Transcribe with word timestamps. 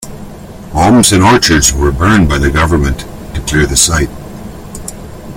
Homes 0.71 1.11
and 1.11 1.21
orchards 1.23 1.71
were 1.73 1.91
burned 1.91 2.27
by 2.27 2.39
the 2.39 2.49
government 2.49 3.05
to 3.35 3.41
clear 3.41 3.67
the 3.67 3.77
site. 3.77 4.09